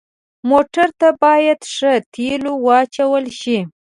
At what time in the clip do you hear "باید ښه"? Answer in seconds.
1.23-1.91